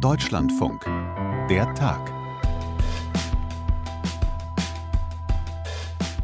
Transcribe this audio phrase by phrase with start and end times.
[0.00, 0.84] Deutschlandfunk.
[1.50, 2.12] Der Tag.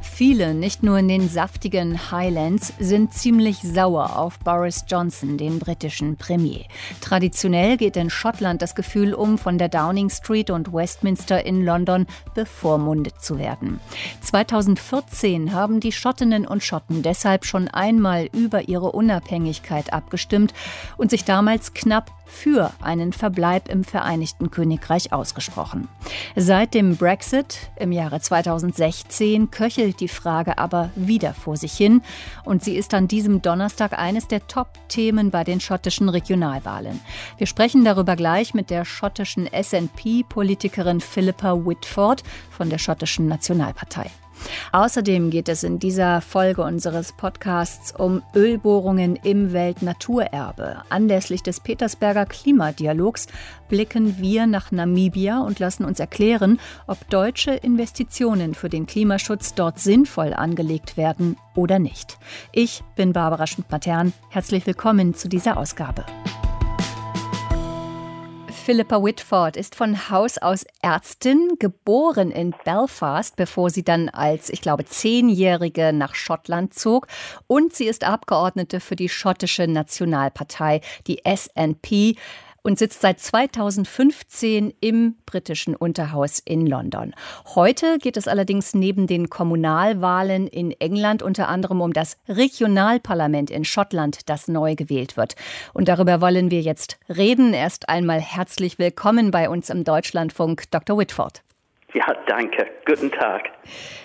[0.00, 6.17] Viele, nicht nur in den saftigen Highlands, sind ziemlich sauer auf Boris Johnson, den britischen
[6.17, 6.65] Premier.
[7.00, 12.07] Traditionell geht in Schottland das Gefühl um, von der Downing Street und Westminster in London
[12.35, 13.79] bevormundet zu werden.
[14.23, 20.53] 2014 haben die Schottinnen und Schotten deshalb schon einmal über ihre Unabhängigkeit abgestimmt
[20.96, 25.89] und sich damals knapp für einen Verbleib im Vereinigten Königreich ausgesprochen.
[26.36, 32.03] Seit dem Brexit im Jahre 2016 köchelt die Frage aber wieder vor sich hin
[32.45, 37.01] und sie ist an diesem Donnerstag eines der Top-Themen bei den schottischen Regionalwahlen.
[37.39, 44.11] Wir sprechen darüber gleich mit der schottischen SNP-Politikerin Philippa Whitford von der schottischen Nationalpartei.
[44.73, 50.83] Außerdem geht es in dieser Folge unseres Podcasts um Ölbohrungen im Weltnaturerbe.
[50.88, 53.27] Anlässlich des Petersberger Klimadialogs
[53.69, 59.78] blicken wir nach Namibia und lassen uns erklären, ob deutsche Investitionen für den Klimaschutz dort
[59.78, 62.19] sinnvoll angelegt werden oder nicht.
[62.52, 64.12] Ich bin Barbara Schmidt-Matern.
[64.30, 66.05] Herzlich willkommen zu dieser Ausgabe.
[68.69, 74.61] Philippa Whitford ist von Haus aus Ärztin, geboren in Belfast, bevor sie dann als, ich
[74.61, 77.06] glaube, Zehnjährige nach Schottland zog.
[77.46, 82.19] Und sie ist Abgeordnete für die schottische Nationalpartei, die SNP
[82.62, 87.14] und sitzt seit 2015 im britischen Unterhaus in London.
[87.55, 93.64] Heute geht es allerdings neben den Kommunalwahlen in England unter anderem um das Regionalparlament in
[93.64, 95.34] Schottland, das neu gewählt wird.
[95.73, 97.55] Und darüber wollen wir jetzt reden.
[97.55, 100.98] Erst einmal herzlich willkommen bei uns im Deutschlandfunk, Dr.
[100.98, 101.42] Whitford.
[101.94, 102.67] Ja, danke.
[102.84, 103.48] Guten Tag.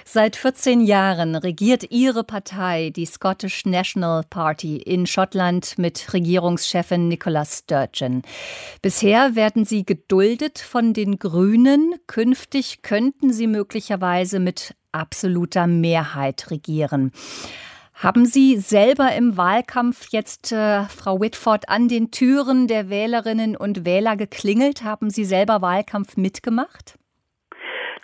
[0.06, 7.44] Seit 14 Jahren regiert Ihre Partei, die Scottish National Party, in Schottland mit Regierungschefin Nicola
[7.44, 8.22] Sturgeon.
[8.82, 11.96] Bisher werden Sie geduldet von den Grünen.
[12.08, 17.12] Künftig könnten Sie möglicherweise mit absoluter Mehrheit regieren.
[17.96, 23.86] Haben Sie selber im Wahlkampf jetzt, äh, Frau Whitford, an den Türen der Wählerinnen und
[23.86, 24.84] Wähler geklingelt?
[24.84, 26.98] Haben Sie selber Wahlkampf mitgemacht?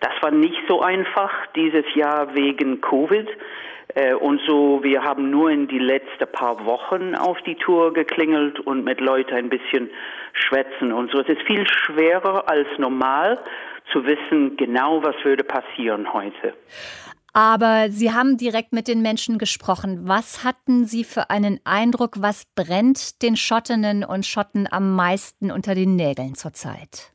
[0.02, 3.28] Das war nicht so einfach dieses Jahr wegen Covid.
[3.96, 8.60] Äh, und so, wir haben nur in die letzten paar Wochen auf die Tour geklingelt
[8.60, 9.90] und mit Leuten ein bisschen
[10.34, 11.20] schwätzen und so.
[11.20, 13.40] Es ist viel schwerer als normal
[13.92, 16.54] zu wissen, genau was würde passieren heute.
[17.34, 20.08] Aber Sie haben direkt mit den Menschen gesprochen.
[20.08, 22.16] Was hatten Sie für einen Eindruck?
[22.22, 27.14] Was brennt den Schottinnen und Schotten am meisten unter den Nägeln zurzeit?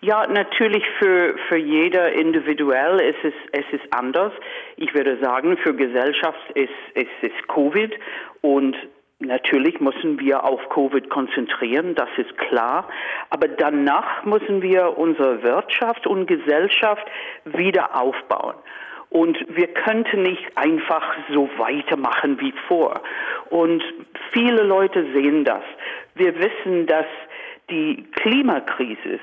[0.00, 4.32] Ja, natürlich für, für jeder individuell ist es, es ist anders.
[4.76, 7.92] Ich würde sagen, für Gesellschaft ist es ist Covid
[8.42, 8.76] und
[9.18, 12.86] Natürlich müssen wir auf Covid konzentrieren, das ist klar.
[13.30, 17.06] Aber danach müssen wir unsere Wirtschaft und Gesellschaft
[17.46, 18.56] wieder aufbauen.
[19.08, 23.00] Und wir könnten nicht einfach so weitermachen wie vor.
[23.48, 23.82] Und
[24.32, 25.62] viele Leute sehen das.
[26.14, 27.06] Wir wissen, dass
[27.70, 29.18] die Klimakrise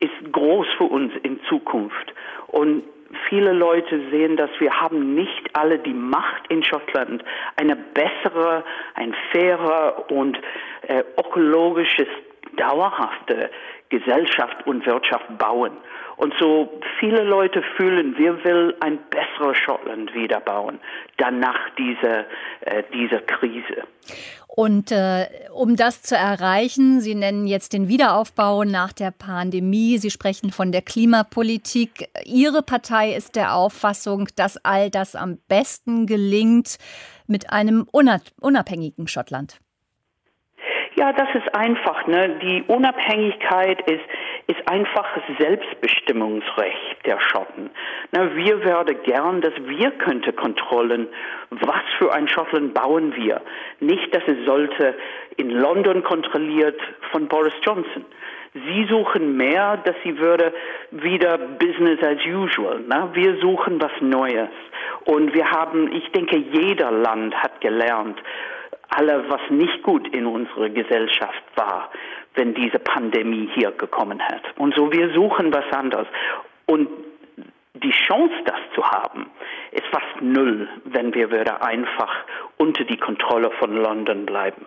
[0.00, 2.14] ist groß für uns in Zukunft.
[2.48, 2.82] Und
[3.28, 7.24] viele Leute sehen, dass wir haben nicht alle die Macht in Schottland,
[7.56, 10.38] eine bessere, ein fairer und
[10.82, 12.08] äh, ökologisches,
[12.56, 13.50] dauerhafte
[13.88, 15.72] Gesellschaft und Wirtschaft bauen.
[16.16, 20.78] Und so viele Leute fühlen, wir will ein besseres Schottland wieder bauen,
[21.18, 22.20] dann nach dieser,
[22.60, 23.82] äh, dieser Krise.
[24.46, 30.10] Und äh, um das zu erreichen, Sie nennen jetzt den Wiederaufbau nach der Pandemie, Sie
[30.10, 32.08] sprechen von der Klimapolitik.
[32.24, 36.78] Ihre Partei ist der Auffassung, dass all das am besten gelingt
[37.26, 39.58] mit einem unabhängigen Schottland.
[40.96, 42.06] Ja, das ist einfach.
[42.06, 42.38] Ne?
[42.40, 44.04] Die Unabhängigkeit ist,
[44.46, 45.06] ist einfach
[45.38, 47.70] Selbstbestimmungsrecht der Schotten.
[48.12, 51.08] Na, wir würden gern, dass wir könnte kontrollen,
[51.50, 53.40] was für ein Schottland bauen wir.
[53.80, 54.94] Nicht, dass es sollte
[55.36, 56.80] in London kontrolliert
[57.10, 58.04] von Boris Johnson.
[58.54, 60.52] Sie suchen mehr, dass sie würde
[60.92, 62.80] wieder Business as usual.
[62.82, 63.10] Ne?
[63.14, 64.50] Wir suchen was Neues.
[65.06, 68.16] Und wir haben, ich denke, jeder Land hat gelernt,
[68.88, 71.90] alle, was nicht gut in unserer Gesellschaft war,
[72.34, 74.42] wenn diese Pandemie hier gekommen hat.
[74.56, 76.06] Und so, wir suchen was anderes.
[76.66, 76.88] Und
[77.82, 79.26] die Chance, das zu haben,
[79.72, 82.10] ist fast null, wenn wir würde einfach
[82.56, 84.66] unter die Kontrolle von London bleiben.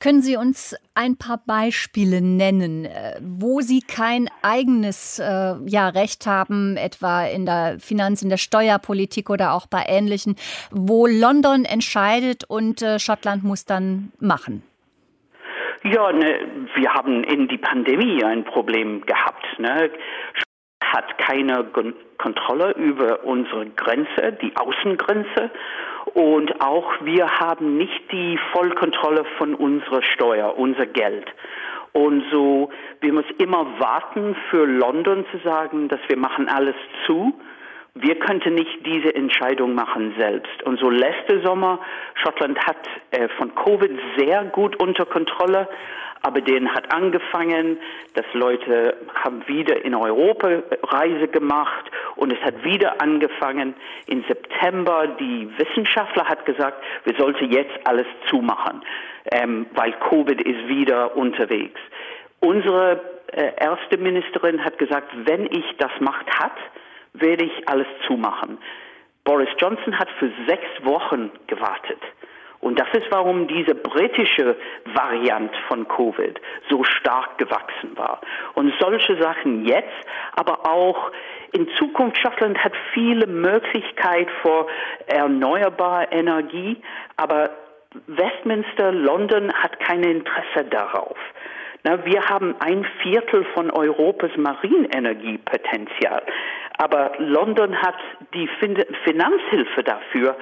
[0.00, 6.26] Können Sie uns ein paar Beispiele nennen, äh, wo Sie kein eigenes äh, ja, Recht
[6.26, 10.36] haben, etwa in der Finanz-, in der Steuerpolitik oder auch bei ähnlichen,
[10.70, 14.62] wo London entscheidet und äh, Schottland muss dann machen?
[15.84, 16.40] Ja, ne,
[16.74, 19.46] wir haben in die Pandemie ein Problem gehabt.
[19.58, 19.90] Ne?
[20.92, 21.64] Hat keine
[22.18, 25.50] Kontrolle über unsere Grenze, die Außengrenze.
[26.14, 31.26] Und auch wir haben nicht die Vollkontrolle von unserer Steuer, unser Geld.
[31.92, 32.70] Und so,
[33.00, 36.76] wir müssen immer warten für London zu sagen, dass wir machen alles
[37.06, 37.34] zu
[38.00, 40.62] wir könnten nicht diese Entscheidung machen selbst.
[40.62, 41.80] Und so letzte Sommer,
[42.14, 42.76] Schottland hat
[43.10, 45.68] äh, von Covid sehr gut unter Kontrolle,
[46.22, 47.78] aber den hat angefangen,
[48.14, 53.74] dass Leute haben wieder in Europa Reise gemacht und es hat wieder angefangen
[54.06, 55.06] im September.
[55.20, 58.82] Die Wissenschaftler hat gesagt, wir sollten jetzt alles zumachen,
[59.30, 61.80] ähm, weil Covid ist wieder unterwegs.
[62.40, 63.00] Unsere
[63.32, 66.56] äh, erste Ministerin hat gesagt, wenn ich das Macht hat,
[67.14, 68.58] werde ich alles zumachen.
[69.24, 72.00] Boris Johnson hat für sechs Wochen gewartet.
[72.60, 74.56] Und das ist, warum diese britische
[74.94, 78.20] Variante von Covid so stark gewachsen war.
[78.54, 79.94] Und solche Sachen jetzt,
[80.34, 81.12] aber auch
[81.52, 84.66] in Zukunft, Schottland hat viele Möglichkeiten für
[85.06, 86.76] erneuerbare Energie,
[87.16, 87.50] aber
[88.06, 91.16] Westminster, London hat kein Interesse darauf.
[91.84, 96.22] Na, wir haben ein Viertel von Europas Marinenergiepotenzial.
[96.78, 97.96] Aber London hat
[98.34, 98.48] die
[99.04, 100.36] Finanzhilfe dafür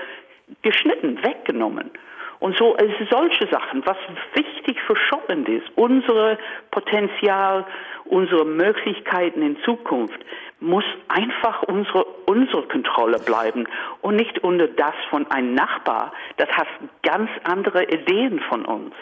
[0.62, 1.90] geschnitten, weggenommen.
[2.38, 3.96] Und so es solche Sachen, was
[4.34, 6.38] wichtig für Schottland ist, unsere
[6.70, 7.64] Potenzial,
[8.04, 10.18] unsere Möglichkeiten in Zukunft,
[10.58, 13.66] muss einfach unsere, unsere Kontrolle bleiben
[14.00, 16.12] und nicht unter das von einem Nachbar.
[16.38, 16.66] Das hat
[17.02, 18.94] ganz andere Ideen von uns.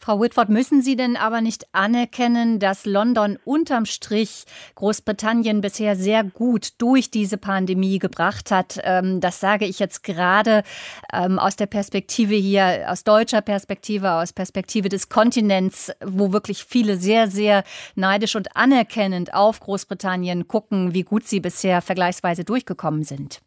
[0.00, 6.24] Frau Whitford, müssen Sie denn aber nicht anerkennen, dass London unterm Strich Großbritannien bisher sehr
[6.24, 8.80] gut durch diese Pandemie gebracht hat?
[8.82, 10.64] Ähm, das sage ich jetzt gerade
[11.12, 16.96] ähm, aus der Perspektive hier, aus deutscher Perspektive, aus Perspektive des Kontinents, wo wirklich viele
[16.96, 17.62] sehr, sehr
[17.94, 23.42] neidisch und anerkennend auf Großbritannien gucken, wie gut Sie bisher vergleichsweise durchgekommen sind.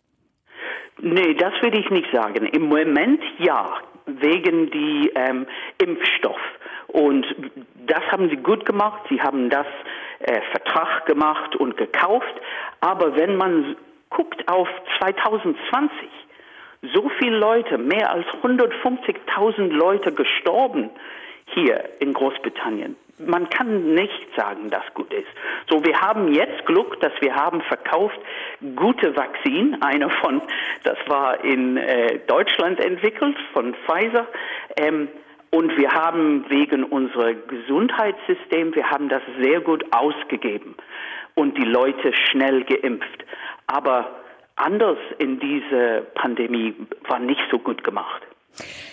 [1.01, 2.45] Nee, das würde ich nicht sagen.
[2.45, 3.73] Im Moment ja,
[4.05, 5.47] wegen die ähm,
[5.81, 6.39] Impfstoff.
[6.87, 7.25] Und
[7.87, 9.01] das haben sie gut gemacht.
[9.09, 9.65] Sie haben das
[10.19, 12.35] äh, Vertrag gemacht und gekauft.
[12.81, 13.75] Aber wenn man
[14.11, 14.67] guckt auf
[14.99, 16.07] 2020,
[16.93, 20.91] so viele Leute, mehr als 150.000 Leute gestorben
[21.55, 25.27] hier in Großbritannien man kann nicht sagen, dass gut ist.
[25.69, 28.19] So, wir haben jetzt Glück, dass wir haben verkauft
[28.75, 29.81] gute Vakzin.
[29.81, 30.41] Einer von,
[30.83, 34.27] das war in äh, Deutschland entwickelt von Pfizer.
[34.77, 35.09] Ähm,
[35.51, 40.75] und wir haben wegen unserer Gesundheitssystem, wir haben das sehr gut ausgegeben
[41.33, 43.25] und die Leute schnell geimpft.
[43.65, 44.19] Aber
[44.55, 46.75] anders in dieser Pandemie
[47.07, 48.28] war nicht so gut gemacht.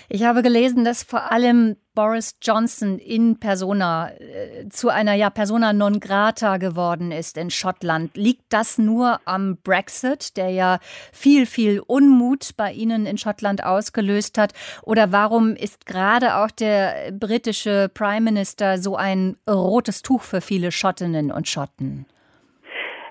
[0.08, 5.72] Ich habe gelesen, dass vor allem Boris Johnson in Persona äh, zu einer ja Persona
[5.72, 8.16] non grata geworden ist in Schottland.
[8.16, 10.78] Liegt das nur am Brexit, der ja
[11.12, 14.52] viel, viel Unmut bei Ihnen in Schottland ausgelöst hat?
[14.82, 20.70] Oder warum ist gerade auch der britische Prime Minister so ein rotes Tuch für viele
[20.70, 22.06] Schottinnen und Schotten?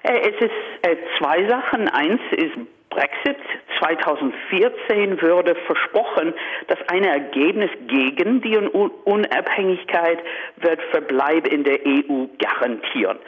[0.04, 1.90] Äh, es ist äh, zwei Sachen.
[1.90, 2.56] Eins ist
[2.96, 3.38] Brexit
[3.80, 6.34] 2014 würde versprochen,
[6.68, 10.20] dass ein Ergebnis gegen die Unabhängigkeit
[10.58, 13.20] wird Verbleib in der EU garantieren.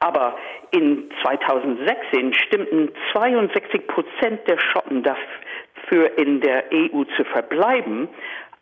[0.00, 0.36] Aber
[0.72, 8.08] in 2016 stimmten 62 Prozent der Schotten dafür, in der EU zu verbleiben,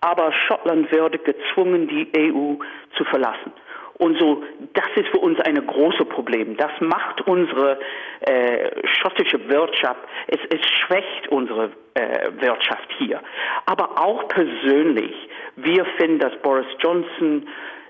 [0.00, 2.54] aber Schottland würde gezwungen, die EU
[2.96, 3.52] zu verlassen.
[3.98, 6.56] Und so, das ist für uns ein großes Problem.
[6.56, 7.78] Das macht unsere
[8.26, 13.20] äh, schottische Wirtschaft, es, es schwächt unsere äh, Wirtschaft hier.
[13.66, 15.14] Aber auch persönlich,
[15.56, 17.48] wir finden, dass Boris Johnson,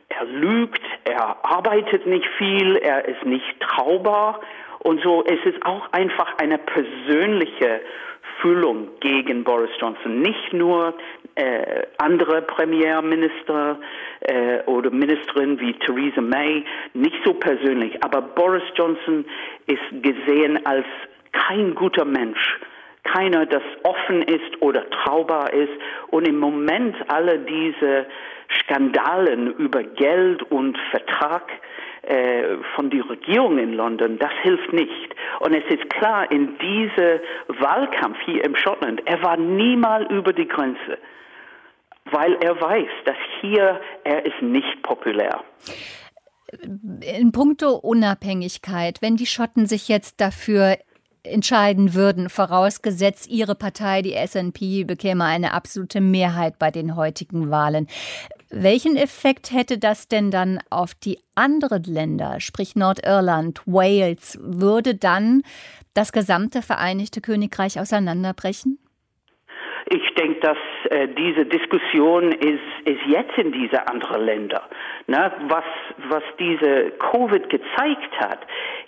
[0.08, 4.40] er lügt, er arbeitet nicht viel, er ist nicht traubar.
[4.80, 7.80] Und so, es ist auch einfach eine persönliche
[8.40, 10.20] Fühlung gegen Boris Johnson.
[10.20, 10.94] Nicht nur
[11.36, 13.78] äh, andere Premierminister
[14.20, 16.64] äh, oder Ministerin wie Theresa May,
[16.94, 19.24] nicht so persönlich, aber Boris Johnson
[19.66, 20.86] ist gesehen als
[21.32, 22.60] kein guter Mensch
[23.04, 25.72] keiner, das offen ist oder traubar ist.
[26.08, 28.06] Und im Moment alle diese
[28.60, 31.50] Skandalen über Geld und Vertrag
[32.02, 35.14] äh, von der Regierung in London, das hilft nicht.
[35.40, 40.48] Und es ist klar, in diesem Wahlkampf hier im Schottland, er war niemals über die
[40.48, 40.98] Grenze
[42.11, 45.42] weil er weiß, dass hier er ist nicht populär.
[47.00, 50.76] In puncto Unabhängigkeit, wenn die Schotten sich jetzt dafür
[51.25, 57.88] entscheiden würden, vorausgesetzt ihre Partei, die SNP, bekäme eine absolute Mehrheit bei den heutigen Wahlen.
[58.50, 64.38] Welchen Effekt hätte das denn dann auf die anderen Länder, sprich Nordirland, Wales?
[64.40, 65.42] Würde dann
[65.94, 68.78] das gesamte Vereinigte Königreich auseinanderbrechen?
[69.86, 70.58] Ich denke, dass
[70.90, 74.62] äh, diese Diskussion ist, ist jetzt in diese anderen Länder.
[75.06, 75.32] Ne?
[75.48, 75.64] Was,
[76.08, 78.40] was diese Covid gezeigt hat,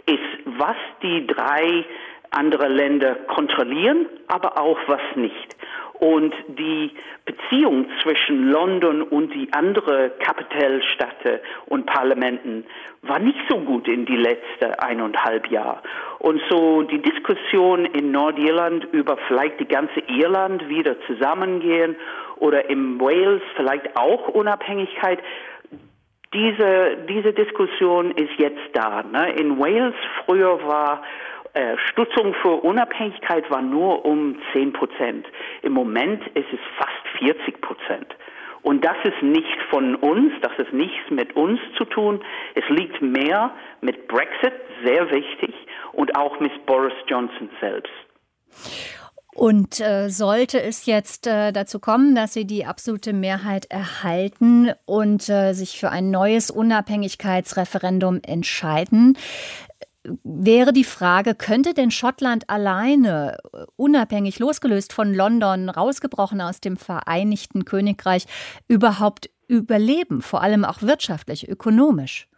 [0.06, 1.84] ist, was die drei
[2.30, 5.56] andere Länder kontrollieren, aber auch was nicht.
[5.98, 6.90] Und die
[7.24, 12.66] Beziehung zwischen London und die anderen Kapitälstädte und Parlamenten
[13.02, 15.80] war nicht so gut in die letzten eineinhalb Jahre.
[16.18, 21.96] Und so die Diskussion in Nordirland über vielleicht die ganze Irland wieder zusammengehen
[22.36, 25.20] oder im Wales vielleicht auch Unabhängigkeit,
[26.34, 29.02] diese, diese Diskussion ist jetzt da.
[29.02, 29.32] Ne?
[29.32, 31.02] In Wales früher war
[31.56, 35.26] äh, Stutzung für Unabhängigkeit war nur um 10 Prozent.
[35.62, 38.14] Im Moment ist es fast 40 Prozent.
[38.62, 42.22] Und das ist nicht von uns, das ist nichts mit uns zu tun.
[42.54, 44.52] Es liegt mehr mit Brexit,
[44.84, 45.54] sehr wichtig,
[45.92, 47.92] und auch mit Boris Johnson selbst.
[49.32, 55.28] Und äh, sollte es jetzt äh, dazu kommen, dass Sie die absolute Mehrheit erhalten und
[55.28, 59.16] äh, sich für ein neues Unabhängigkeitsreferendum entscheiden,
[60.24, 66.76] wäre die Frage, könnte denn Schottland alleine, äh, unabhängig, losgelöst von London, rausgebrochen aus dem
[66.76, 68.26] Vereinigten Königreich,
[68.68, 72.28] überhaupt überleben, vor allem auch wirtschaftlich, ökonomisch?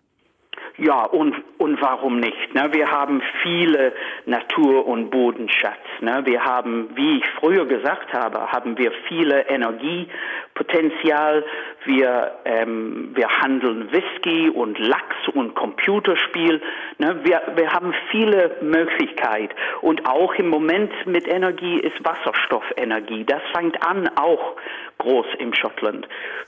[0.79, 2.55] Ja, und, und warum nicht?
[2.55, 2.69] Ne?
[2.73, 3.93] Wir haben viele
[4.27, 5.83] Natur- und Bodenschatz.
[6.01, 6.23] Ne?
[6.25, 11.45] Wir haben, wie ich früher gesagt habe, haben wir viele Energiepotenzial.
[11.85, 16.63] Wir, ähm, wir handeln Whisky und Lachs und Computerspiel.
[16.99, 17.21] Ne?
[17.25, 19.55] Wir, wir haben viele Möglichkeiten.
[19.83, 23.25] Und auch im Moment mit Energie ist Wasserstoffenergie.
[23.25, 24.57] Das fängt an auch
[24.99, 26.07] groß im Schottland.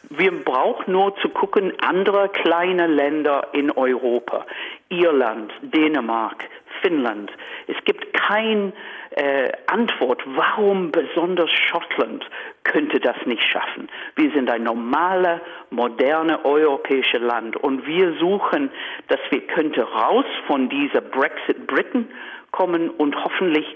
[0.09, 4.45] Wir brauchen nur zu gucken, andere kleine Länder in Europa,
[4.91, 6.49] Irland, Dänemark,
[6.83, 7.31] Finnland.
[7.67, 8.73] Es gibt keine
[9.11, 12.29] äh, Antwort, warum besonders Schottland
[12.65, 13.89] könnte das nicht schaffen.
[14.17, 18.71] Wir sind ein normales, modernes europäisches Land und wir suchen,
[19.09, 22.09] dass wir könnte raus von dieser Brexit Britain
[22.51, 23.67] kommen und hoffentlich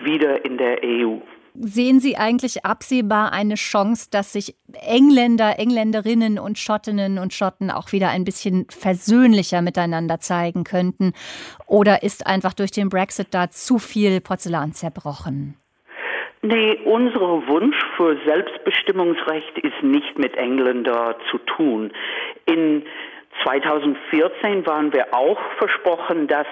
[0.00, 1.18] wieder in der EU.
[1.54, 7.92] Sehen Sie eigentlich absehbar eine Chance, dass sich Engländer, Engländerinnen und Schottinnen und Schotten auch
[7.92, 11.12] wieder ein bisschen versöhnlicher miteinander zeigen könnten?
[11.66, 15.56] Oder ist einfach durch den Brexit da zu viel Porzellan zerbrochen?
[16.40, 21.92] Nee, unser Wunsch für Selbstbestimmungsrecht ist nicht mit Engländer zu tun.
[22.46, 22.82] In
[23.44, 26.46] 2014 waren wir auch versprochen, dass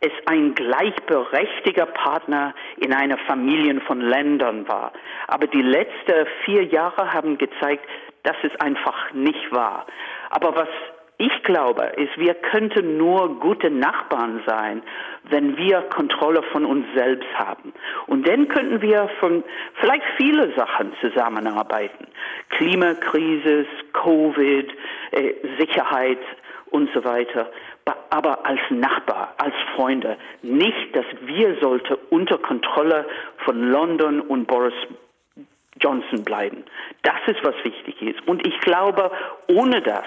[0.00, 4.92] es ein gleichberechtigter Partner in einer Familie von Ländern war.
[5.28, 7.86] Aber die letzten vier Jahre haben gezeigt,
[8.22, 9.86] dass es einfach nicht wahr.
[10.30, 10.68] Aber was
[11.18, 14.82] ich glaube, ist, wir könnten nur gute Nachbarn sein,
[15.28, 17.74] wenn wir Kontrolle von uns selbst haben.
[18.06, 22.06] Und dann könnten wir von vielleicht viele Sachen zusammenarbeiten.
[22.48, 24.72] Klimakrise, Covid,
[25.10, 26.20] äh, Sicherheit
[26.70, 27.50] und so weiter
[28.10, 30.16] aber als Nachbar, als Freunde.
[30.42, 33.06] Nicht, dass wir sollte unter Kontrolle
[33.44, 34.74] von London und Boris
[35.80, 36.64] Johnson bleiben.
[37.02, 38.26] Das ist, was wichtig ist.
[38.28, 39.10] Und ich glaube,
[39.48, 40.04] ohne das,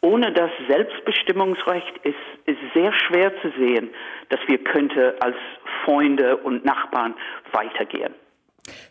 [0.00, 2.14] ohne das Selbstbestimmungsrecht ist,
[2.46, 3.90] ist sehr schwer zu sehen,
[4.28, 5.36] dass wir könnte als
[5.84, 7.14] Freunde und Nachbarn
[7.52, 8.14] weitergehen.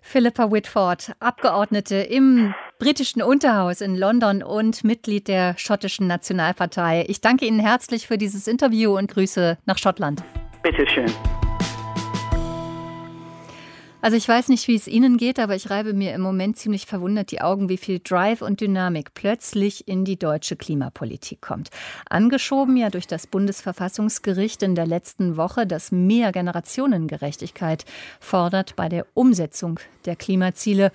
[0.01, 7.05] Philippa Whitford, Abgeordnete im britischen Unterhaus in London und Mitglied der schottischen Nationalpartei.
[7.07, 10.23] Ich danke Ihnen herzlich für dieses Interview und Grüße nach Schottland.
[10.63, 11.05] Bitte schön.
[14.01, 16.87] Also ich weiß nicht, wie es Ihnen geht, aber ich reibe mir im Moment ziemlich
[16.87, 21.69] verwundert die Augen, wie viel Drive und Dynamik plötzlich in die deutsche Klimapolitik kommt.
[22.09, 27.85] Angeschoben ja durch das Bundesverfassungsgericht in der letzten Woche, das mehr Generationengerechtigkeit
[28.19, 30.91] fordert bei der Umsetzung der Klimaziele.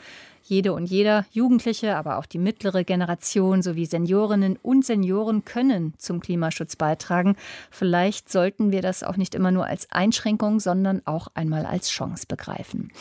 [0.49, 6.21] Jede und jeder, Jugendliche, aber auch die mittlere Generation sowie Seniorinnen und Senioren können zum
[6.21, 7.35] Klimaschutz beitragen.
[7.73, 12.27] Vielleicht sollten wir das auch nicht immer nur als Einschränkung, sondern auch einmal als Chance
[12.29, 12.93] begreifen.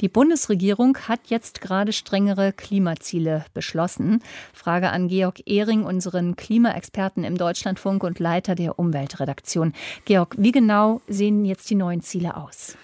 [0.00, 4.22] Die Bundesregierung hat jetzt gerade strengere Klimaziele beschlossen.
[4.54, 9.74] Frage an Georg Ehring, unseren Klimaexperten im Deutschlandfunk und Leiter der Umweltredaktion.
[10.06, 12.78] Georg, wie genau sehen jetzt die neuen Ziele aus?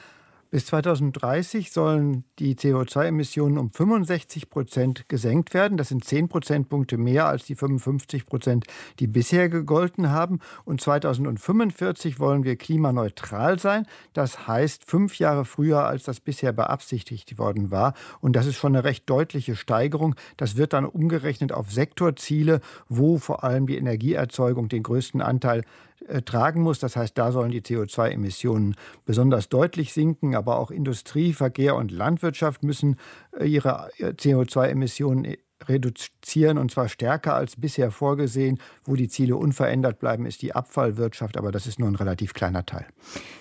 [0.50, 5.78] Bis 2030 sollen die CO2-Emissionen um 65 Prozent gesenkt werden.
[5.78, 8.66] Das sind 10 Prozentpunkte mehr als die 55 Prozent,
[8.99, 10.40] die bisher gegolten haben.
[10.64, 13.87] Und 2045 wollen wir klimaneutral sein.
[14.12, 17.95] Das heißt fünf Jahre früher, als das bisher beabsichtigt worden war.
[18.21, 20.16] Und das ist schon eine recht deutliche Steigerung.
[20.37, 25.62] Das wird dann umgerechnet auf Sektorziele, wo vor allem die Energieerzeugung den größten Anteil
[26.07, 26.78] äh, tragen muss.
[26.78, 32.62] Das heißt, da sollen die CO2-Emissionen besonders deutlich sinken, aber auch Industrie, Verkehr und Landwirtschaft
[32.62, 32.97] müssen
[33.38, 35.37] äh, ihre äh, CO2-Emissionen
[35.69, 38.59] reduzieren und zwar stärker als bisher vorgesehen.
[38.85, 42.64] Wo die Ziele unverändert bleiben, ist die Abfallwirtschaft, aber das ist nur ein relativ kleiner
[42.64, 42.87] Teil.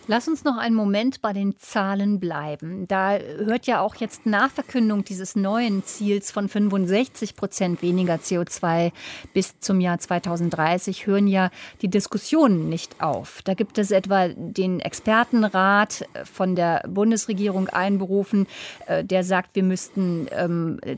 [0.07, 2.87] Lass uns noch einen Moment bei den Zahlen bleiben.
[2.87, 8.91] Da hört ja auch jetzt nach Verkündung dieses neuen Ziels von 65 Prozent weniger CO2
[9.33, 13.41] bis zum Jahr 2030 hören ja die Diskussionen nicht auf.
[13.43, 18.47] Da gibt es etwa den Expertenrat von der Bundesregierung einberufen,
[18.87, 20.27] äh, der sagt, wir müssten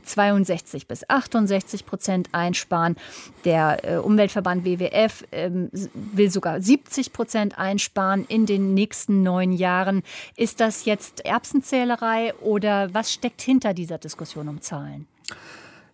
[0.04, 2.96] 62 ähm, bis 68 Prozent einsparen.
[3.44, 10.02] Der äh, Umweltverband WWF ähm, will sogar 70 Prozent einsparen in den nächsten neun Jahren.
[10.36, 15.06] Ist das jetzt Erbsenzählerei oder was steckt hinter dieser Diskussion um Zahlen?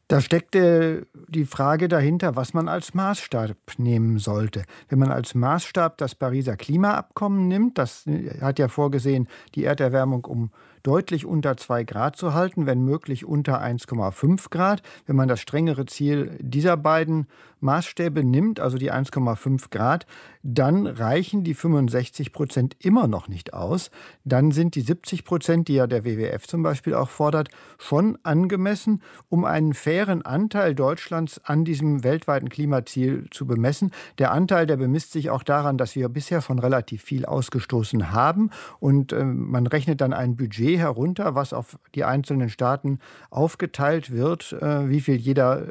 [0.09, 4.65] Da steckte die Frage dahinter, was man als Maßstab nehmen sollte.
[4.89, 8.07] Wenn man als Maßstab das Pariser Klimaabkommen nimmt, das
[8.41, 10.51] hat ja vorgesehen, die Erderwärmung um
[10.83, 14.83] deutlich unter 2 Grad zu halten, wenn möglich unter 1,5 Grad.
[15.07, 17.27] Wenn man das strengere Ziel dieser beiden
[17.61, 20.07] Maßstäbe nimmt, also die 1,5 Grad,
[20.43, 23.91] dann reichen die 65 Prozent immer noch nicht aus.
[24.25, 27.49] Dann sind die 70 Prozent, die ja der WWF zum Beispiel auch fordert,
[27.79, 33.91] schon angemessen, um einen fairen Anteil Deutschlands an diesem weltweiten Klimaziel zu bemessen.
[34.19, 38.51] Der Anteil, der bemisst sich auch daran, dass wir bisher schon relativ viel ausgestoßen haben
[38.81, 43.01] und äh, man rechnet dann ein Budget herunter, was auf die einzelnen Staaten
[43.31, 45.67] aufgeteilt wird, äh, wie viel jeder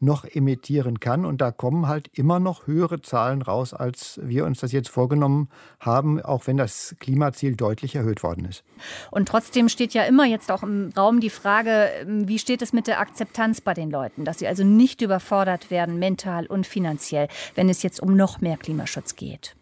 [0.00, 1.24] noch emittieren kann.
[1.24, 5.48] Und da kommen halt immer noch höhere Zahlen raus, als wir uns das jetzt vorgenommen
[5.78, 8.64] haben, auch wenn das Klimaziel deutlich erhöht worden ist.
[9.10, 12.86] Und trotzdem steht ja immer jetzt auch im Raum die Frage, wie steht es mit
[12.86, 17.68] der Akzeptanz bei den Leuten, dass sie also nicht überfordert werden, mental und finanziell, wenn
[17.68, 19.54] es jetzt um noch mehr Klimaschutz geht.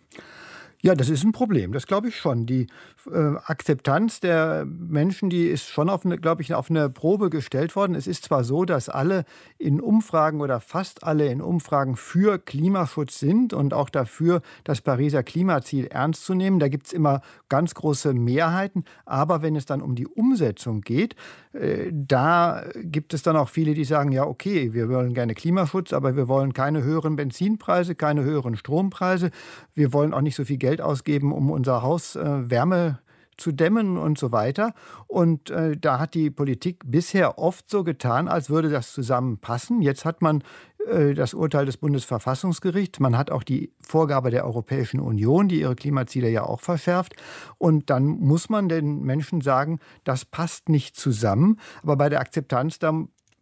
[0.80, 2.46] Ja, das ist ein Problem, das glaube ich schon.
[2.46, 2.68] Die
[3.10, 7.74] äh, Akzeptanz der Menschen, die ist schon, auf eine, glaube ich, auf eine Probe gestellt
[7.74, 7.96] worden.
[7.96, 9.24] Es ist zwar so, dass alle
[9.58, 15.24] in Umfragen oder fast alle in Umfragen für Klimaschutz sind und auch dafür, das Pariser
[15.24, 16.60] Klimaziel ernst zu nehmen.
[16.60, 18.84] Da gibt es immer ganz große Mehrheiten.
[19.04, 21.16] Aber wenn es dann um die Umsetzung geht,
[21.54, 25.92] äh, da gibt es dann auch viele, die sagen, ja, okay, wir wollen gerne Klimaschutz,
[25.92, 29.30] aber wir wollen keine höheren Benzinpreise, keine höheren Strompreise.
[29.74, 32.98] Wir wollen auch nicht so viel Geld ausgeben, um unser Haus äh, Wärme
[33.38, 34.74] zu dämmen und so weiter.
[35.06, 39.80] Und äh, da hat die Politik bisher oft so getan, als würde das zusammenpassen.
[39.80, 40.42] Jetzt hat man
[40.86, 45.76] äh, das Urteil des Bundesverfassungsgerichts, man hat auch die Vorgabe der Europäischen Union, die ihre
[45.76, 47.14] Klimaziele ja auch verschärft.
[47.56, 51.58] Und dann muss man den Menschen sagen, das passt nicht zusammen.
[51.82, 52.92] Aber bei der Akzeptanz, da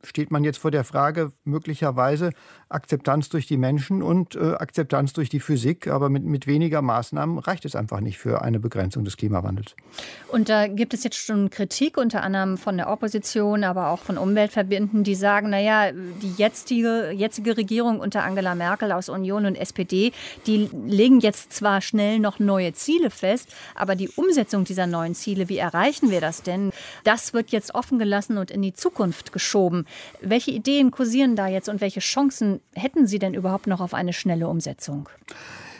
[0.06, 2.30] steht man jetzt vor der Frage, möglicherweise
[2.68, 5.86] Akzeptanz durch die Menschen und äh, Akzeptanz durch die Physik.
[5.88, 9.74] Aber mit, mit weniger Maßnahmen reicht es einfach nicht für eine Begrenzung des Klimawandels.
[10.28, 14.18] Und da gibt es jetzt schon Kritik, unter anderem von der Opposition, aber auch von
[14.18, 20.12] Umweltverbänden, die sagen, naja, die jetzige, jetzige Regierung unter Angela Merkel aus Union und SPD,
[20.46, 25.48] die legen jetzt zwar schnell noch neue Ziele fest, aber die Umsetzung dieser neuen Ziele,
[25.48, 26.72] wie erreichen wir das denn?
[27.04, 29.86] Das wird jetzt offen gelassen und in die Zukunft geschoben.
[30.20, 34.12] Welche Ideen kursieren da jetzt und welche Chancen hätten Sie denn überhaupt noch auf eine
[34.12, 35.08] schnelle Umsetzung?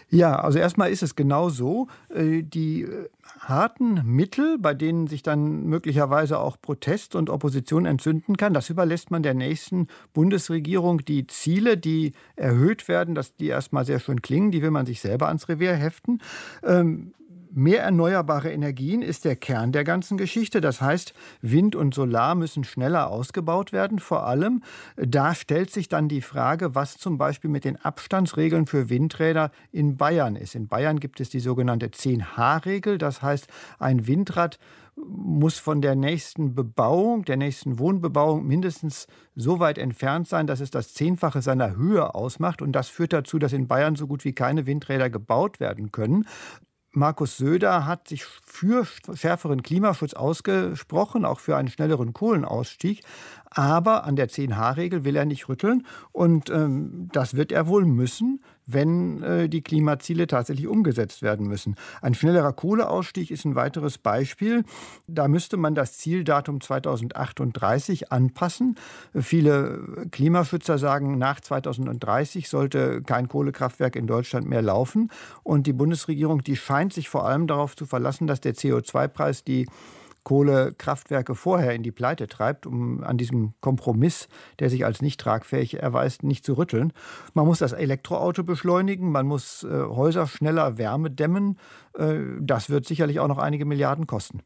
[0.09, 1.89] Ja, also erstmal ist es genau so.
[2.15, 3.09] Äh, die äh,
[3.41, 9.11] harten Mittel, bei denen sich dann möglicherweise auch Protest und Opposition entzünden kann, das überlässt
[9.11, 11.05] man der nächsten Bundesregierung.
[11.05, 15.01] Die Ziele, die erhöht werden, dass die erstmal sehr schön klingen, die will man sich
[15.01, 16.21] selber ans Revier heften.
[16.63, 17.13] Ähm,
[17.59, 20.61] Mehr erneuerbare Energien ist der Kern der ganzen Geschichte.
[20.61, 23.99] Das heißt, Wind und Solar müssen schneller ausgebaut werden.
[23.99, 24.62] Vor allem,
[24.97, 29.97] da stellt sich dann die Frage, was zum Beispiel mit den Abstandsregeln für Windräder in
[29.97, 30.55] Bayern ist.
[30.55, 32.99] In Bayern gibt es die sogenannte 10H-Regel.
[32.99, 33.47] Das heißt,
[33.79, 34.59] ein Windrad
[34.95, 40.71] muss von der nächsten Bebauung, der nächsten Wohnbebauung mindestens so weit entfernt sein, dass es
[40.71, 42.61] das Zehnfache seiner Höhe ausmacht.
[42.61, 46.27] Und das führt dazu, dass in Bayern so gut wie keine Windräder gebaut werden können.
[46.97, 53.03] Markus Söder hat sich für schärferen Klimaschutz ausgesprochen, auch für einen schnelleren Kohlenausstieg.
[53.51, 55.87] Aber an der 10H-Regel will er nicht rütteln.
[56.13, 61.77] Und ähm, das wird er wohl müssen, wenn äh, die Klimaziele tatsächlich umgesetzt werden müssen.
[62.03, 64.65] Ein schnellerer Kohleausstieg ist ein weiteres Beispiel.
[65.07, 68.77] Da müsste man das Zieldatum 2038 anpassen.
[69.15, 75.11] Viele Klimaschützer sagen, nach 2030 sollte kein Kohlekraftwerk in Deutschland mehr laufen.
[75.45, 79.67] Und die Bundesregierung, die scheint sich vor allem darauf zu verlassen, dass der CO2-Preis die
[80.27, 84.27] Kohlekraftwerke vorher in die Pleite treibt, um an diesem Kompromiss,
[84.59, 86.93] der sich als nicht tragfähig erweist, nicht zu rütteln.
[87.33, 91.61] Man muss das Elektroauto beschleunigen, man muss äh, Häuser schneller Wärme dämmen.
[91.97, 94.41] Äh, das wird sicherlich auch noch einige Milliarden kosten.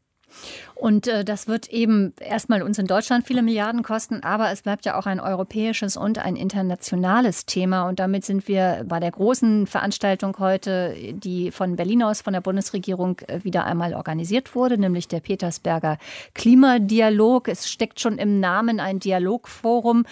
[0.75, 4.85] Und äh, das wird eben erstmal uns in Deutschland viele Milliarden kosten, aber es bleibt
[4.85, 7.87] ja auch ein europäisches und ein internationales Thema.
[7.87, 12.41] Und damit sind wir bei der großen Veranstaltung heute, die von Berlin aus von der
[12.41, 15.97] Bundesregierung äh, wieder einmal organisiert wurde, nämlich der Petersberger
[16.33, 17.47] Klimadialog.
[17.47, 20.05] Es steckt schon im Namen ein Dialogforum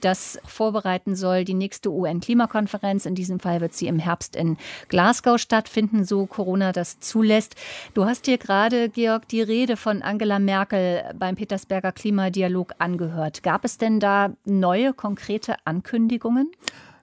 [0.00, 3.06] das vorbereiten soll, die nächste UN-Klimakonferenz.
[3.06, 4.56] In diesem Fall wird sie im Herbst in
[4.88, 7.54] Glasgow stattfinden, so Corona das zulässt.
[7.94, 13.42] Du hast dir gerade, Georg, die Rede von Angela Merkel beim Petersberger Klimadialog angehört.
[13.42, 16.50] Gab es denn da neue konkrete Ankündigungen?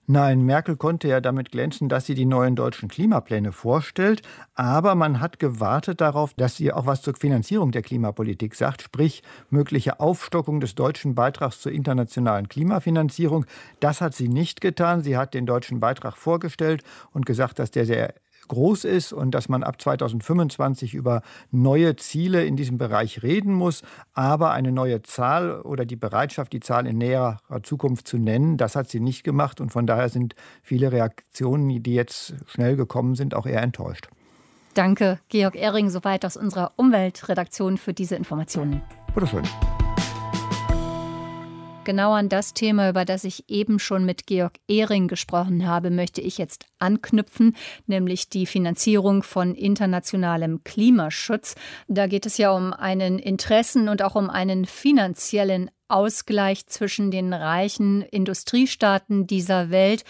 [0.10, 4.22] Nein, Merkel konnte ja damit glänzen, dass sie die neuen deutschen Klimapläne vorstellt.
[4.56, 9.22] Aber man hat gewartet darauf, dass sie auch was zur Finanzierung der Klimapolitik sagt, sprich
[9.50, 13.46] mögliche Aufstockung des deutschen Beitrags zur internationalen Klimafinanzierung.
[13.82, 15.02] Das hat sie nicht getan.
[15.02, 18.14] Sie hat den deutschen Beitrag vorgestellt und gesagt, dass der sehr
[18.48, 23.82] groß ist und dass man ab 2025 über neue Ziele in diesem Bereich reden muss.
[24.14, 28.76] Aber eine neue Zahl oder die Bereitschaft, die Zahl in näherer Zukunft zu nennen, das
[28.76, 29.62] hat sie nicht gemacht.
[29.62, 34.08] Und von daher sind viele Reaktionen, die jetzt schnell gekommen sind, auch eher enttäuscht.
[34.74, 38.84] Danke, Georg Ehring, soweit aus unserer Umweltredaktion für diese Informationen.
[39.16, 39.44] Bitteschön.
[41.88, 46.20] Genau an das Thema, über das ich eben schon mit Georg Ehring gesprochen habe, möchte
[46.20, 51.56] ich jetzt anknüpfen, nämlich die Finanzierung von internationalem Klimaschutz.
[51.88, 57.34] Da geht es ja um einen Interessen- und auch um einen finanziellen Ausgleich zwischen den
[57.34, 60.04] reichen Industriestaaten dieser Welt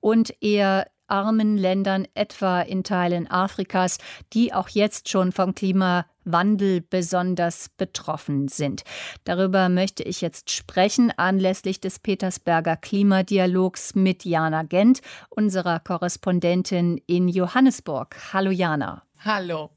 [0.00, 3.98] und eher armen Ländern, etwa in Teilen Afrikas,
[4.32, 8.82] die auch jetzt schon vom Klima Wandel besonders betroffen sind.
[9.24, 17.28] Darüber möchte ich jetzt sprechen anlässlich des Petersberger Klimadialogs mit Jana Gent, unserer Korrespondentin in
[17.28, 18.16] Johannesburg.
[18.32, 19.02] Hallo Jana.
[19.24, 19.70] Hallo.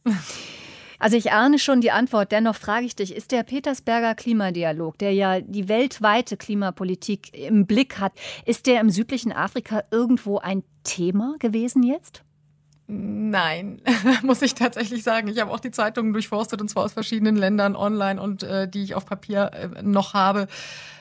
[0.99, 5.13] Also ich ahne schon die Antwort, dennoch frage ich dich, ist der Petersberger Klimadialog, der
[5.13, 8.13] ja die weltweite Klimapolitik im Blick hat,
[8.45, 12.23] ist der im südlichen Afrika irgendwo ein Thema gewesen jetzt?
[12.87, 13.81] Nein,
[14.21, 15.27] muss ich tatsächlich sagen.
[15.27, 18.83] Ich habe auch die Zeitungen durchforstet und zwar aus verschiedenen Ländern online und äh, die
[18.83, 20.47] ich auf Papier äh, noch habe.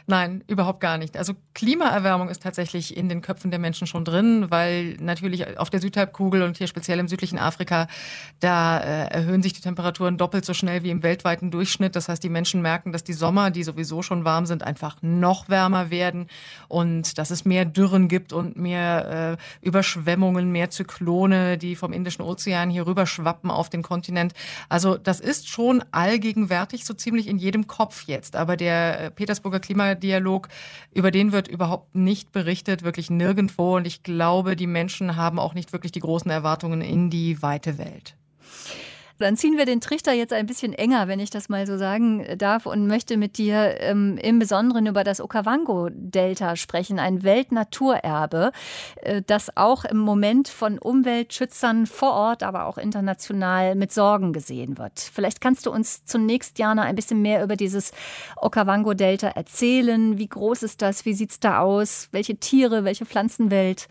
[0.06, 1.16] Nein, überhaupt gar nicht.
[1.16, 5.80] Also Klimaerwärmung ist tatsächlich in den Köpfen der Menschen schon drin, weil natürlich auf der
[5.80, 7.86] Südhalbkugel und hier speziell im südlichen Afrika,
[8.40, 11.96] da äh, erhöhen sich die Temperaturen doppelt so schnell wie im weltweiten Durchschnitt.
[11.96, 15.48] Das heißt, die Menschen merken, dass die Sommer, die sowieso schon warm sind, einfach noch
[15.48, 16.26] wärmer werden
[16.68, 22.22] und dass es mehr Dürren gibt und mehr äh, Überschwemmungen, mehr Zyklone, die vom Indischen
[22.22, 24.34] Ozean hier rüber schwappen auf den Kontinent.
[24.68, 28.36] Also das ist schon allgegenwärtig, so ziemlich in jedem Kopf jetzt.
[28.36, 30.48] Aber der äh, Petersburger Klima Dialog,
[30.92, 33.76] über den wird überhaupt nicht berichtet, wirklich nirgendwo.
[33.76, 37.78] Und ich glaube, die Menschen haben auch nicht wirklich die großen Erwartungen in die weite
[37.78, 38.14] Welt.
[39.18, 42.26] Dann ziehen wir den Trichter jetzt ein bisschen enger, wenn ich das mal so sagen
[42.36, 48.50] darf, und möchte mit dir ähm, im Besonderen über das Okavango-Delta sprechen, ein Weltnaturerbe,
[49.02, 54.78] äh, das auch im Moment von Umweltschützern vor Ort, aber auch international mit Sorgen gesehen
[54.78, 54.98] wird.
[54.98, 57.92] Vielleicht kannst du uns zunächst, Jana, ein bisschen mehr über dieses
[58.36, 60.18] Okavango-Delta erzählen.
[60.18, 61.04] Wie groß ist das?
[61.04, 62.08] Wie sieht es da aus?
[62.10, 63.88] Welche Tiere, welche Pflanzenwelt?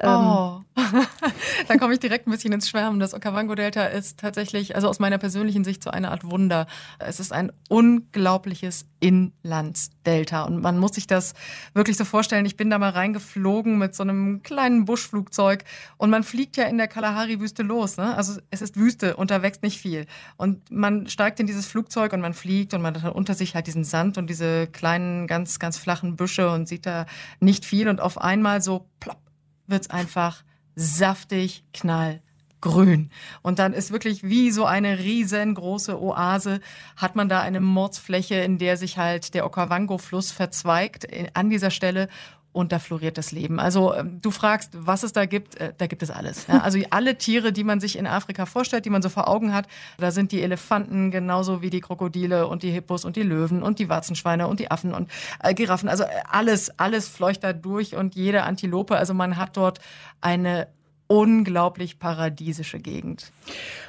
[0.00, 0.60] Ähm, oh,
[1.68, 2.98] da komme ich direkt ein bisschen ins Schwärmen.
[2.98, 6.66] Das Okavango-Delta ist tatsächlich, also aus meiner persönlichen Sicht, so eine Art Wunder.
[6.98, 10.42] Es ist ein unglaubliches Inlandsdelta.
[10.44, 11.34] Und man muss sich das
[11.74, 12.44] wirklich so vorstellen.
[12.46, 15.64] Ich bin da mal reingeflogen mit so einem kleinen Buschflugzeug
[15.96, 17.96] und man fliegt ja in der Kalahari-Wüste los.
[17.96, 18.16] Ne?
[18.16, 20.06] Also es ist Wüste und da wächst nicht viel.
[20.36, 23.66] Und man steigt in dieses Flugzeug und man fliegt und man hat unter sich halt
[23.68, 27.06] diesen Sand und diese kleinen, ganz, ganz flachen Büsche und sieht da
[27.40, 27.88] nicht viel.
[27.88, 29.23] Und auf einmal so plopp
[29.66, 30.42] wird's einfach
[30.76, 33.10] saftig, knallgrün.
[33.42, 36.60] Und dann ist wirklich wie so eine riesengroße Oase,
[36.96, 42.08] hat man da eine Mordsfläche, in der sich halt der Okavango-Fluss verzweigt an dieser Stelle
[42.54, 43.58] und da floriert das Leben.
[43.58, 46.46] Also ähm, du fragst, was es da gibt, äh, da gibt es alles.
[46.46, 46.60] Ja?
[46.60, 49.66] Also alle Tiere, die man sich in Afrika vorstellt, die man so vor Augen hat,
[49.98, 53.80] da sind die Elefanten genauso wie die Krokodile und die Hippos und die Löwen und
[53.80, 55.10] die Warzenschweine und die Affen und
[55.42, 55.88] äh, Giraffen.
[55.88, 58.96] Also äh, alles, alles fleucht da durch und jede Antilope.
[58.96, 59.80] Also man hat dort
[60.20, 60.68] eine
[61.06, 63.32] unglaublich paradiesische Gegend.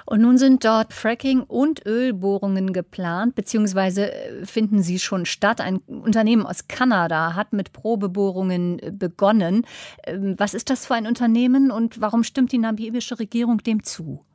[0.06, 5.62] Und nun sind dort Fracking und Ölbohrungen geplant, beziehungsweise äh, finden sie schon statt.
[5.62, 9.66] Ein Unternehmen aus Kanada hat mit Probebohrungen äh, begonnen.
[10.06, 14.26] Ähm, was ist das für ein Unternehmen und warum stimmt die namibische Regierung dem zu?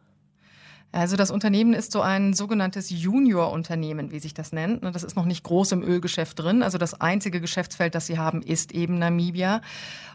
[0.93, 4.83] Also das Unternehmen ist so ein sogenanntes Junior-Unternehmen, wie sich das nennt.
[4.83, 6.65] Das ist noch nicht groß im Ölgeschäft drin.
[6.65, 9.61] Also das einzige Geschäftsfeld, das sie haben, ist eben Namibia.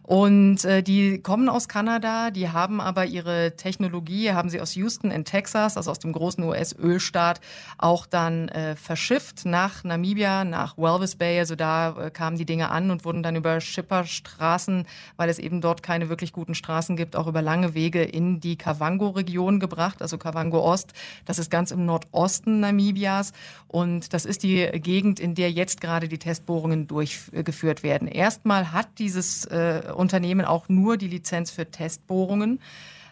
[0.05, 5.09] Und äh, die kommen aus Kanada, die haben aber ihre Technologie, haben sie aus Houston
[5.09, 7.41] in Texas, also aus dem großen US-Ölstaat,
[7.79, 11.39] auch dann äh, verschifft nach Namibia, nach Walvis Bay.
[11.39, 14.85] Also da äh, kamen die Dinge an und wurden dann über Schipperstraßen,
[15.17, 18.59] weil es eben dort keine wirklich guten Straßen gibt, auch über lange Wege in die
[18.59, 20.93] Kavango-Region gebracht, also Kavango Ost.
[21.25, 23.33] Das ist ganz im Nordosten Namibias
[23.67, 28.07] und das ist die Gegend, in der jetzt gerade die Testbohrungen durchgeführt werden.
[28.07, 32.59] Erstmal hat dieses äh, Unternehmen auch nur die Lizenz für Testbohrungen.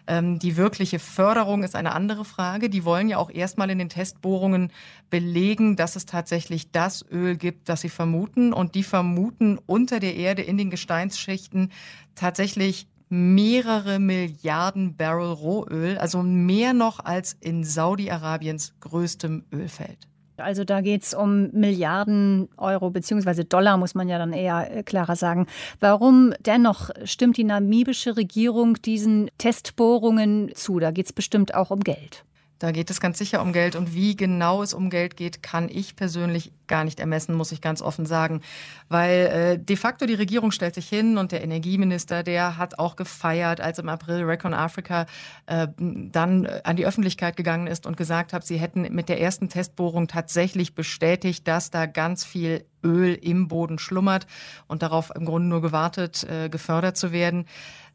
[0.06, 2.68] Ähm, die wirkliche Förderung ist eine andere Frage.
[2.68, 4.70] Die wollen ja auch erstmal in den Testbohrungen
[5.10, 8.52] belegen, dass es tatsächlich das Öl gibt, das sie vermuten.
[8.52, 11.72] Und die vermuten unter der Erde in den Gesteinsschichten
[12.14, 20.08] tatsächlich mehrere Milliarden Barrel Rohöl, also mehr noch als in Saudi-Arabiens größtem Ölfeld.
[20.36, 24.82] Also da geht es um Milliarden Euro beziehungsweise Dollar, muss man ja dann eher äh,
[24.82, 25.46] klarer sagen.
[25.80, 30.80] Warum dennoch stimmt die namibische Regierung diesen Testbohrungen zu?
[30.80, 32.24] Da geht es bestimmt auch um Geld.
[32.58, 33.76] Da geht es ganz sicher um Geld.
[33.76, 37.60] Und wie genau es um Geld geht, kann ich persönlich gar nicht ermessen, muss ich
[37.60, 38.40] ganz offen sagen.
[38.88, 42.96] Weil äh, de facto die Regierung stellt sich hin und der Energieminister, der hat auch
[42.96, 45.06] gefeiert, als im April Recon Africa
[45.46, 49.48] äh, dann an die Öffentlichkeit gegangen ist und gesagt hat, sie hätten mit der ersten
[49.48, 54.26] Testbohrung tatsächlich bestätigt, dass da ganz viel Öl im Boden schlummert
[54.66, 57.46] und darauf im Grunde nur gewartet, äh, gefördert zu werden.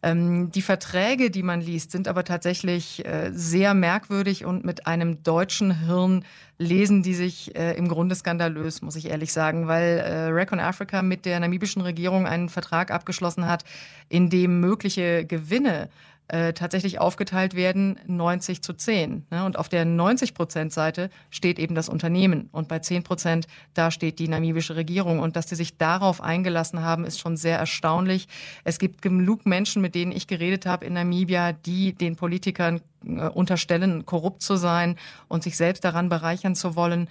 [0.02, 5.24] Ähm, die Verträge, die man liest, sind aber tatsächlich äh, sehr merkwürdig und mit einem
[5.24, 6.24] deutschen Hirn
[6.58, 11.02] lesen die sich äh, im Grunde skandalös, muss ich ehrlich sagen, weil äh, Recon Africa
[11.02, 13.64] mit der namibischen Regierung einen Vertrag abgeschlossen hat,
[14.08, 15.90] in dem mögliche Gewinne
[16.30, 19.26] äh, tatsächlich aufgeteilt werden 90 zu 10.
[19.32, 19.46] Ne?
[19.46, 23.90] Und auf der 90 Prozent Seite steht eben das Unternehmen und bei 10 Prozent da
[23.90, 25.20] steht die namibische Regierung.
[25.20, 28.28] Und dass die sich darauf eingelassen haben, ist schon sehr erstaunlich.
[28.64, 33.28] Es gibt genug Menschen, mit denen ich geredet habe in Namibia, die den Politikern äh,
[33.28, 37.10] unterstellen, korrupt zu sein und sich selbst daran bereichern zu wollen.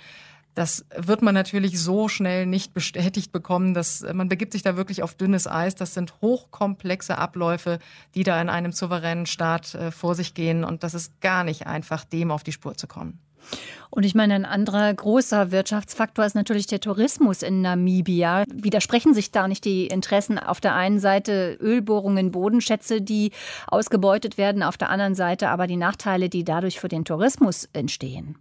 [0.58, 5.04] Das wird man natürlich so schnell nicht bestätigt bekommen, dass man begibt sich da wirklich
[5.04, 5.76] auf dünnes Eis.
[5.76, 7.78] Das sind hochkomplexe Abläufe,
[8.16, 11.68] die da in einem souveränen Staat äh, vor sich gehen und das ist gar nicht
[11.68, 13.20] einfach, dem auf die Spur zu kommen.
[13.90, 18.42] Und ich meine, ein anderer großer Wirtschaftsfaktor ist natürlich der Tourismus in Namibia.
[18.52, 23.30] Widersprechen sich da nicht die Interessen auf der einen Seite Ölbohrungen, Bodenschätze, die
[23.68, 28.36] ausgebeutet werden, auf der anderen Seite aber die Nachteile, die dadurch für den Tourismus entstehen?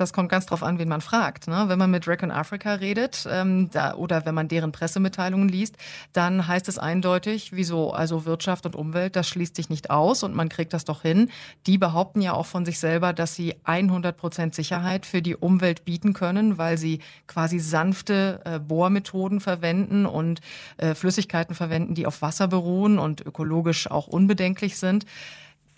[0.00, 1.46] Das kommt ganz drauf an, wen man fragt.
[1.46, 1.64] Ne?
[1.66, 5.76] Wenn man mit Recon Africa redet ähm, da, oder wenn man deren Pressemitteilungen liest,
[6.14, 7.92] dann heißt es eindeutig, wieso?
[7.92, 11.28] Also Wirtschaft und Umwelt, das schließt sich nicht aus und man kriegt das doch hin.
[11.66, 15.84] Die behaupten ja auch von sich selber, dass sie 100 Prozent Sicherheit für die Umwelt
[15.84, 20.40] bieten können, weil sie quasi sanfte äh, Bohrmethoden verwenden und
[20.78, 25.04] äh, Flüssigkeiten verwenden, die auf Wasser beruhen und ökologisch auch unbedenklich sind.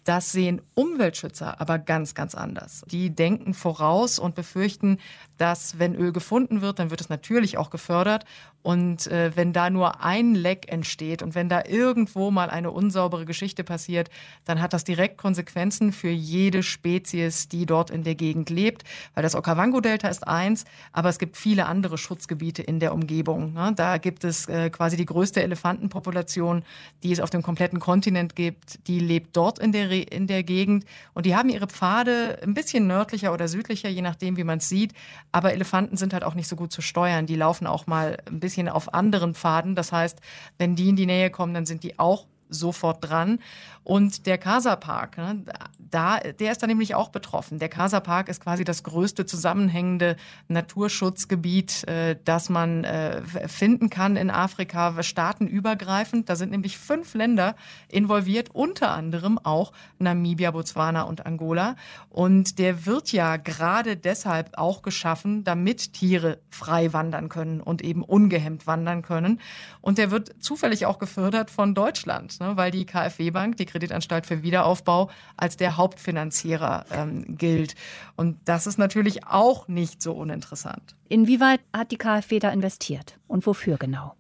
[0.05, 2.83] Das sehen Umweltschützer aber ganz, ganz anders.
[2.91, 4.99] Die denken voraus und befürchten,
[5.43, 8.25] dass wenn Öl gefunden wird, dann wird es natürlich auch gefördert.
[8.63, 13.25] Und äh, wenn da nur ein Leck entsteht und wenn da irgendwo mal eine unsaubere
[13.25, 14.09] Geschichte passiert,
[14.45, 18.85] dann hat das direkt Konsequenzen für jede Spezies, die dort in der Gegend lebt.
[19.15, 23.53] Weil das Okavango-Delta ist eins, aber es gibt viele andere Schutzgebiete in der Umgebung.
[23.53, 23.73] Ne?
[23.75, 26.63] Da gibt es äh, quasi die größte Elefantenpopulation,
[27.03, 28.87] die es auf dem kompletten Kontinent gibt.
[28.87, 32.87] Die lebt dort in der, in der Gegend und die haben ihre Pfade ein bisschen
[32.87, 34.93] nördlicher oder südlicher, je nachdem, wie man es sieht.
[35.33, 37.27] Aber Elefanten sind halt auch nicht so gut zu steuern.
[37.27, 39.75] Die laufen auch mal ein bisschen auf anderen Pfaden.
[39.75, 40.21] Das heißt,
[40.59, 43.39] wenn die in die Nähe kommen, dann sind die auch sofort dran.
[43.85, 45.45] Und der Casa Park, ne,
[45.79, 47.59] da, der ist dann nämlich auch betroffen.
[47.59, 54.17] Der Casa Park ist quasi das größte zusammenhängende Naturschutzgebiet, äh, das man äh, finden kann
[54.17, 56.29] in Afrika, staatenübergreifend.
[56.29, 57.57] Da sind nämlich fünf Länder
[57.89, 61.75] involviert, unter anderem auch Namibia, Botswana und Angola.
[62.09, 68.03] Und der wird ja gerade deshalb auch geschaffen, damit Tiere frei wandern können und eben
[68.03, 69.41] ungehemmt wandern können.
[69.81, 74.27] Und der wird zufällig auch gefördert von Deutschland, ne, weil die KfW Bank, die Kreditanstalt
[74.27, 77.75] für Wiederaufbau, als der Hauptfinanzierer ähm, gilt.
[78.17, 80.97] Und das ist natürlich auch nicht so uninteressant.
[81.09, 84.15] Inwieweit hat die KfW da investiert und wofür genau?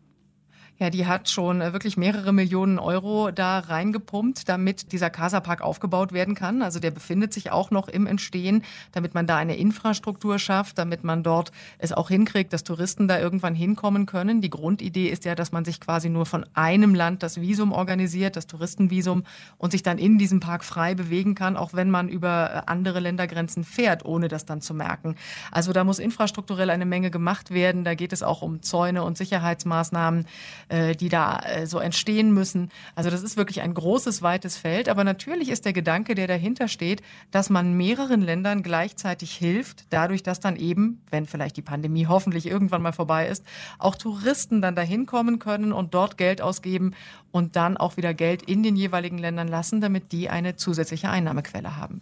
[0.82, 6.12] Ja, die hat schon äh, wirklich mehrere Millionen Euro da reingepumpt, damit dieser Casa-Park aufgebaut
[6.12, 6.60] werden kann.
[6.60, 11.04] Also der befindet sich auch noch im Entstehen, damit man da eine Infrastruktur schafft, damit
[11.04, 14.40] man dort es auch hinkriegt, dass Touristen da irgendwann hinkommen können.
[14.40, 18.34] Die Grundidee ist ja, dass man sich quasi nur von einem Land das Visum organisiert,
[18.34, 19.22] das Touristenvisum,
[19.58, 22.98] und sich dann in diesem Park frei bewegen kann, auch wenn man über äh, andere
[22.98, 25.14] Ländergrenzen fährt, ohne das dann zu merken.
[25.52, 27.84] Also da muss infrastrukturell eine Menge gemacht werden.
[27.84, 30.26] Da geht es auch um Zäune und Sicherheitsmaßnahmen
[30.72, 32.70] äh, die da äh, so entstehen müssen.
[32.94, 34.88] Also das ist wirklich ein großes, weites Feld.
[34.88, 40.22] Aber natürlich ist der Gedanke, der dahinter steht, dass man mehreren Ländern gleichzeitig hilft, dadurch,
[40.22, 43.44] dass dann eben, wenn vielleicht die Pandemie hoffentlich irgendwann mal vorbei ist,
[43.78, 46.94] auch Touristen dann dahin kommen können und dort Geld ausgeben
[47.30, 51.76] und dann auch wieder Geld in den jeweiligen Ländern lassen, damit die eine zusätzliche Einnahmequelle
[51.76, 52.00] haben.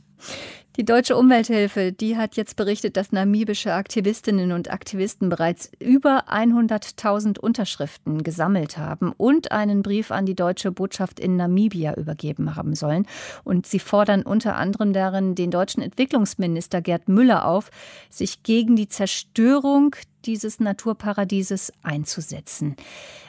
[0.76, 7.40] Die Deutsche Umwelthilfe, die hat jetzt berichtet, dass namibische Aktivistinnen und Aktivisten bereits über 100.000
[7.40, 13.06] Unterschriften gesammelt haben und einen Brief an die deutsche Botschaft in Namibia übergeben haben sollen.
[13.42, 17.70] Und sie fordern unter anderem darin den deutschen Entwicklungsminister Gerd Müller auf,
[18.08, 22.76] sich gegen die Zerstörung dieses Naturparadieses einzusetzen.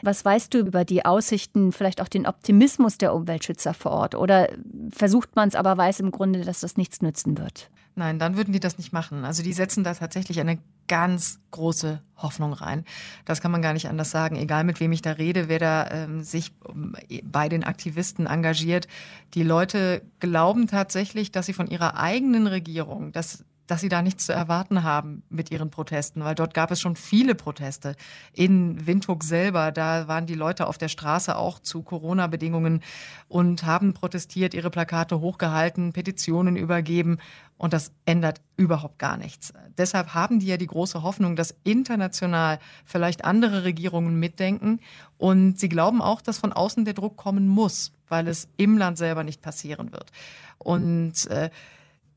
[0.01, 4.15] Was weißt du über die Aussichten, vielleicht auch den Optimismus der Umweltschützer vor Ort?
[4.15, 4.49] Oder
[4.91, 7.69] versucht man es, aber weiß im Grunde, dass das nichts nützen wird?
[7.95, 9.25] Nein, dann würden die das nicht machen.
[9.25, 12.86] Also die setzen da tatsächlich eine ganz große Hoffnung rein.
[13.25, 14.36] Das kann man gar nicht anders sagen.
[14.36, 18.88] Egal mit wem ich da rede, wer da ähm, sich ähm, bei den Aktivisten engagiert.
[19.34, 24.25] Die Leute glauben tatsächlich, dass sie von ihrer eigenen Regierung, dass dass sie da nichts
[24.25, 27.95] zu erwarten haben mit ihren Protesten, weil dort gab es schon viele Proteste.
[28.34, 32.81] In Windhoek selber, da waren die Leute auf der Straße auch zu Corona-Bedingungen
[33.29, 37.19] und haben protestiert, ihre Plakate hochgehalten, Petitionen übergeben
[37.57, 39.53] und das ändert überhaupt gar nichts.
[39.77, 44.81] Deshalb haben die ja die große Hoffnung, dass international vielleicht andere Regierungen mitdenken
[45.17, 48.97] und sie glauben auch, dass von außen der Druck kommen muss, weil es im Land
[48.97, 50.12] selber nicht passieren wird.
[50.57, 51.49] Und äh,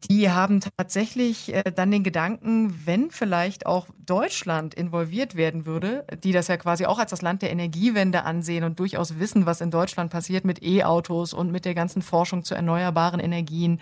[0.08, 6.32] die haben tatsächlich äh, dann den Gedanken, wenn vielleicht auch Deutschland involviert werden würde, die
[6.32, 9.70] das ja quasi auch als das Land der Energiewende ansehen und durchaus wissen, was in
[9.70, 13.80] Deutschland passiert mit E-Autos und mit der ganzen Forschung zu erneuerbaren Energien.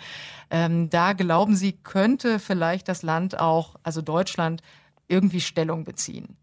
[0.50, 4.62] Ähm, da glauben sie, könnte vielleicht das Land auch, also Deutschland,
[5.08, 6.36] irgendwie Stellung beziehen.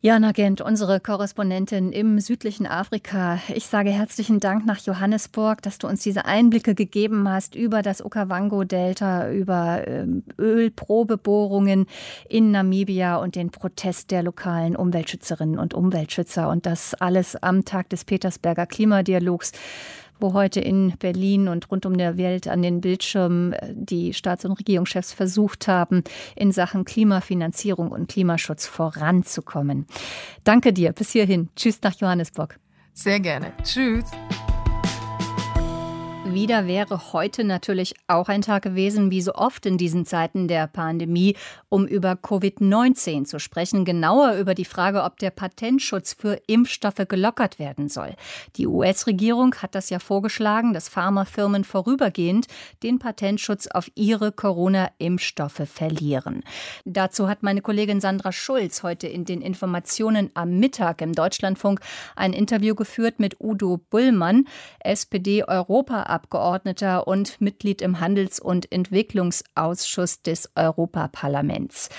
[0.00, 3.40] Jana Gent, unsere Korrespondentin im südlichen Afrika.
[3.52, 8.04] Ich sage herzlichen Dank nach Johannesburg, dass du uns diese Einblicke gegeben hast über das
[8.04, 11.86] Okavango-Delta, über ähm, Ölprobebohrungen
[12.28, 16.48] in Namibia und den Protest der lokalen Umweltschützerinnen und Umweltschützer.
[16.48, 19.50] Und das alles am Tag des Petersberger Klimadialogs
[20.20, 24.44] wo heute in Berlin und rund um der Welt an den Bildschirmen äh, die Staats-
[24.44, 26.04] und Regierungschefs versucht haben,
[26.36, 29.86] in Sachen Klimafinanzierung und Klimaschutz voranzukommen.
[30.44, 30.92] Danke dir.
[30.92, 31.48] Bis hierhin.
[31.56, 32.58] Tschüss nach Johannesburg.
[32.92, 33.52] Sehr gerne.
[33.62, 34.04] Tschüss.
[36.32, 40.66] Wieder wäre heute natürlich auch ein Tag gewesen, wie so oft in diesen Zeiten der
[40.66, 41.36] Pandemie,
[41.70, 47.58] um über Covid-19 zu sprechen, genauer über die Frage, ob der Patentschutz für Impfstoffe gelockert
[47.58, 48.14] werden soll.
[48.56, 52.46] Die US-Regierung hat das ja vorgeschlagen, dass Pharmafirmen vorübergehend
[52.82, 56.42] den Patentschutz auf ihre Corona-Impfstoffe verlieren.
[56.84, 61.80] Dazu hat meine Kollegin Sandra Schulz heute in den Informationen am Mittag im Deutschlandfunk
[62.16, 64.46] ein Interview geführt mit Udo Bullmann,
[64.80, 71.90] SPD-Europa- Abgeordneter und Mitglied im Handels- und Entwicklungsausschuss des Europaparlaments.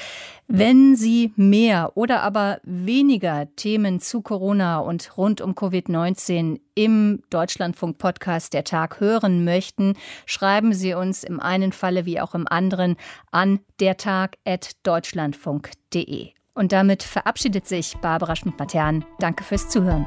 [0.47, 8.53] Wenn Sie mehr oder aber weniger Themen zu Corona und rund um Covid-19 im Deutschlandfunk-Podcast
[8.53, 9.93] Der Tag hören möchten,
[10.25, 12.97] schreiben Sie uns im einen Falle wie auch im anderen
[13.31, 16.31] an dertag.deutschlandfunk.de.
[16.55, 19.05] Und damit verabschiedet sich Barbara Schmidt-Matern.
[19.19, 20.05] Danke fürs Zuhören.